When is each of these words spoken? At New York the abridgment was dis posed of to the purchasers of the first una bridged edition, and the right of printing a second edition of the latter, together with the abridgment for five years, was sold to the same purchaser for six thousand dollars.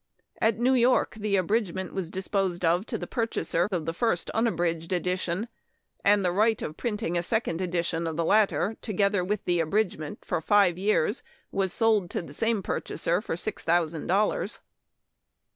At 0.41 0.57
New 0.57 0.73
York 0.73 1.13
the 1.19 1.35
abridgment 1.35 1.93
was 1.93 2.09
dis 2.09 2.27
posed 2.27 2.65
of 2.65 2.87
to 2.87 2.97
the 2.97 3.05
purchasers 3.05 3.69
of 3.71 3.85
the 3.85 3.93
first 3.93 4.31
una 4.35 4.51
bridged 4.51 4.91
edition, 4.91 5.47
and 6.03 6.25
the 6.25 6.31
right 6.31 6.59
of 6.63 6.75
printing 6.75 7.19
a 7.19 7.21
second 7.21 7.61
edition 7.61 8.07
of 8.07 8.17
the 8.17 8.25
latter, 8.25 8.77
together 8.81 9.23
with 9.23 9.45
the 9.45 9.59
abridgment 9.59 10.25
for 10.25 10.41
five 10.41 10.75
years, 10.75 11.21
was 11.51 11.71
sold 11.71 12.09
to 12.09 12.23
the 12.23 12.33
same 12.33 12.63
purchaser 12.63 13.21
for 13.21 13.37
six 13.37 13.63
thousand 13.63 14.07
dollars. 14.07 14.59